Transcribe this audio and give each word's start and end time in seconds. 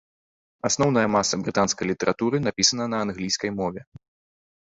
Асноўная 0.67 1.03
маса 1.15 1.35
брытанскай 1.41 1.85
літаратуры 1.91 2.37
напісана 2.47 2.85
на 2.93 2.97
англійскай 3.09 3.51
мове. 3.61 3.81